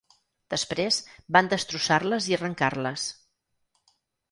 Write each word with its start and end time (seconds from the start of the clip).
Després, 0.53 0.97
van 1.37 1.51
destrossar-les 1.51 2.31
i 2.33 2.37
arrencar-les. 2.39 3.07